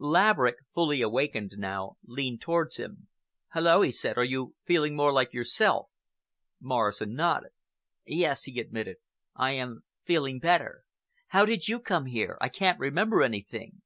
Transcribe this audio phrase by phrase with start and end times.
[0.00, 3.06] Laverick, fully awakened now, leaned towards him.
[3.52, 5.88] "Hullo," he said, "are you feeling more like yourself?"
[6.60, 7.50] Morrison nodded.
[8.04, 8.96] "Yes," he admitted,
[9.36, 10.82] "I am feeling—better.
[11.28, 12.36] How did you come here?
[12.40, 13.82] I can't remember anything."